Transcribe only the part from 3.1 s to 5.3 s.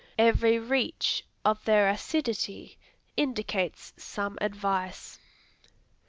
indicates some advice.